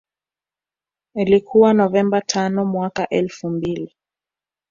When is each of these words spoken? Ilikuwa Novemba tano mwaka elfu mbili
Ilikuwa 1.15 1.73
Novemba 1.73 2.21
tano 2.21 2.65
mwaka 2.65 3.09
elfu 3.09 3.49
mbili 3.49 3.95